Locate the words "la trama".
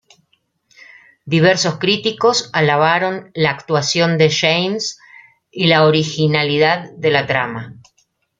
7.11-7.75